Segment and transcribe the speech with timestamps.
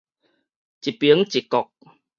[0.81, 1.71] 一爿一國